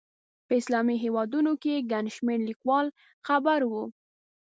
[0.47, 2.85] په اسلامي هېوادونو کې ګڼ شمېر لیکوال
[3.27, 3.83] خبر وو.